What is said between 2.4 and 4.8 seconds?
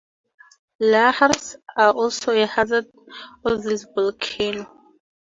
hazard of this volcano.